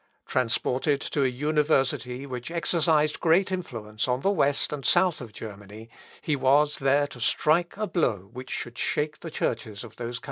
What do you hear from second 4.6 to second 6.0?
and south of Germany,